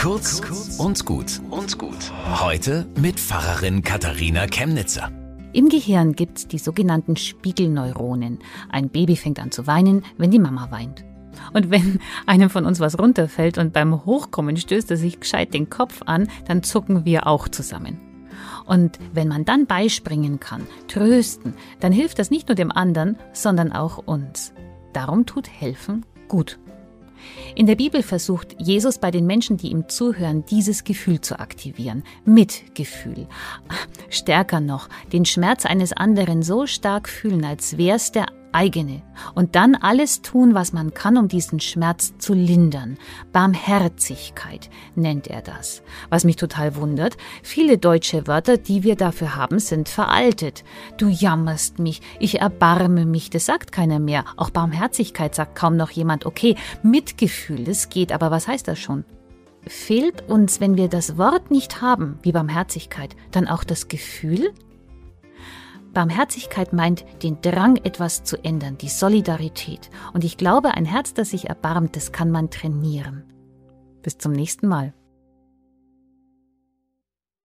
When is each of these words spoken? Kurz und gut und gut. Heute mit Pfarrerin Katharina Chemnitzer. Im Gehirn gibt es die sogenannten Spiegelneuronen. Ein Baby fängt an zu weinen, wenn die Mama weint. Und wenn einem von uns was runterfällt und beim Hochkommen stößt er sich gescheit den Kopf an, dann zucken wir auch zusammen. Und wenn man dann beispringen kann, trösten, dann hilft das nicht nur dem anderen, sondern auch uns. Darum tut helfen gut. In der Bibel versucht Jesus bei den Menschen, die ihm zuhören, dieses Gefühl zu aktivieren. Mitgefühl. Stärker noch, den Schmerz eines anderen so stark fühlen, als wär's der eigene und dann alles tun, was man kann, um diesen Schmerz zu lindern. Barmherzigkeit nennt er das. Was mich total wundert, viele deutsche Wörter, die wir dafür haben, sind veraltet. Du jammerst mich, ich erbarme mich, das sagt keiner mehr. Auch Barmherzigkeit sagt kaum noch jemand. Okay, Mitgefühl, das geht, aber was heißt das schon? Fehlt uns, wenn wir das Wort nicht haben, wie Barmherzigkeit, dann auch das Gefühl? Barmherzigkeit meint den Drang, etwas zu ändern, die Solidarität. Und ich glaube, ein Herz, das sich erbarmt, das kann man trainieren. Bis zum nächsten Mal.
Kurz 0.00 0.40
und 0.78 1.04
gut 1.04 1.42
und 1.50 1.76
gut. 1.76 2.10
Heute 2.40 2.86
mit 2.98 3.20
Pfarrerin 3.20 3.82
Katharina 3.82 4.46
Chemnitzer. 4.46 5.12
Im 5.52 5.68
Gehirn 5.68 6.14
gibt 6.14 6.38
es 6.38 6.48
die 6.48 6.56
sogenannten 6.56 7.16
Spiegelneuronen. 7.16 8.38
Ein 8.70 8.88
Baby 8.88 9.14
fängt 9.16 9.38
an 9.38 9.50
zu 9.50 9.66
weinen, 9.66 10.06
wenn 10.16 10.30
die 10.30 10.38
Mama 10.38 10.70
weint. 10.70 11.04
Und 11.52 11.70
wenn 11.70 12.00
einem 12.24 12.48
von 12.48 12.64
uns 12.64 12.80
was 12.80 12.98
runterfällt 12.98 13.58
und 13.58 13.74
beim 13.74 14.06
Hochkommen 14.06 14.56
stößt 14.56 14.90
er 14.90 14.96
sich 14.96 15.20
gescheit 15.20 15.52
den 15.52 15.68
Kopf 15.68 16.00
an, 16.06 16.28
dann 16.46 16.62
zucken 16.62 17.04
wir 17.04 17.26
auch 17.26 17.48
zusammen. 17.48 18.00
Und 18.64 18.98
wenn 19.12 19.28
man 19.28 19.44
dann 19.44 19.66
beispringen 19.66 20.40
kann, 20.40 20.66
trösten, 20.88 21.52
dann 21.80 21.92
hilft 21.92 22.18
das 22.18 22.30
nicht 22.30 22.48
nur 22.48 22.54
dem 22.54 22.72
anderen, 22.72 23.18
sondern 23.34 23.70
auch 23.70 23.98
uns. 23.98 24.54
Darum 24.94 25.26
tut 25.26 25.50
helfen 25.50 26.06
gut. 26.26 26.58
In 27.54 27.66
der 27.66 27.76
Bibel 27.76 28.02
versucht 28.02 28.56
Jesus 28.58 28.98
bei 28.98 29.10
den 29.10 29.26
Menschen, 29.26 29.56
die 29.56 29.70
ihm 29.70 29.88
zuhören, 29.88 30.44
dieses 30.46 30.84
Gefühl 30.84 31.20
zu 31.20 31.38
aktivieren. 31.38 32.04
Mitgefühl. 32.24 33.26
Stärker 34.10 34.60
noch, 34.60 34.88
den 35.12 35.24
Schmerz 35.24 35.64
eines 35.64 35.92
anderen 35.92 36.42
so 36.42 36.66
stark 36.66 37.08
fühlen, 37.08 37.44
als 37.44 37.78
wär's 37.78 38.12
der 38.12 38.26
eigene 38.52 39.02
und 39.34 39.54
dann 39.54 39.74
alles 39.74 40.22
tun, 40.22 40.54
was 40.54 40.72
man 40.72 40.94
kann, 40.94 41.16
um 41.16 41.28
diesen 41.28 41.60
Schmerz 41.60 42.14
zu 42.18 42.34
lindern. 42.34 42.98
Barmherzigkeit 43.32 44.70
nennt 44.94 45.28
er 45.28 45.42
das. 45.42 45.82
Was 46.08 46.24
mich 46.24 46.36
total 46.36 46.76
wundert, 46.76 47.16
viele 47.42 47.78
deutsche 47.78 48.26
Wörter, 48.26 48.56
die 48.56 48.82
wir 48.82 48.96
dafür 48.96 49.36
haben, 49.36 49.58
sind 49.58 49.88
veraltet. 49.88 50.64
Du 50.96 51.08
jammerst 51.08 51.78
mich, 51.78 52.00
ich 52.18 52.40
erbarme 52.40 53.06
mich, 53.06 53.30
das 53.30 53.46
sagt 53.46 53.72
keiner 53.72 53.98
mehr. 53.98 54.24
Auch 54.36 54.50
Barmherzigkeit 54.50 55.34
sagt 55.34 55.54
kaum 55.54 55.76
noch 55.76 55.90
jemand. 55.90 56.26
Okay, 56.26 56.56
Mitgefühl, 56.82 57.64
das 57.64 57.88
geht, 57.88 58.12
aber 58.12 58.30
was 58.30 58.48
heißt 58.48 58.66
das 58.68 58.78
schon? 58.78 59.04
Fehlt 59.66 60.28
uns, 60.28 60.60
wenn 60.60 60.76
wir 60.76 60.88
das 60.88 61.18
Wort 61.18 61.50
nicht 61.50 61.82
haben, 61.82 62.18
wie 62.22 62.32
Barmherzigkeit, 62.32 63.14
dann 63.30 63.46
auch 63.46 63.64
das 63.64 63.88
Gefühl? 63.88 64.52
Barmherzigkeit 65.92 66.72
meint 66.72 67.04
den 67.22 67.40
Drang, 67.40 67.76
etwas 67.76 68.22
zu 68.22 68.42
ändern, 68.44 68.78
die 68.78 68.88
Solidarität. 68.88 69.90
Und 70.12 70.24
ich 70.24 70.36
glaube, 70.36 70.72
ein 70.74 70.84
Herz, 70.84 71.14
das 71.14 71.30
sich 71.30 71.48
erbarmt, 71.48 71.96
das 71.96 72.12
kann 72.12 72.30
man 72.30 72.50
trainieren. 72.50 73.24
Bis 74.02 74.16
zum 74.16 74.32
nächsten 74.32 74.68
Mal. 74.68 74.94